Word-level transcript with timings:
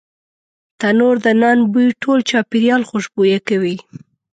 تنور 0.79 1.15
د 1.25 1.27
نان 1.41 1.57
بوی 1.71 1.87
ټول 2.01 2.19
چاپېریال 2.29 2.81
خوشبویه 2.89 3.39
کوي 3.47 3.75